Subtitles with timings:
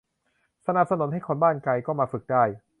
[0.67, 2.43] สนับสนุนให้คนบ้านไกลก็มาฝึกได้